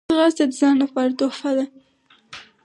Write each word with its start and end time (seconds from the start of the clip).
ځغاسته 0.13 0.43
د 0.49 0.51
ځان 0.59 0.75
لپاره 0.83 1.17
تحفه 1.19 1.51
ده 1.57 1.65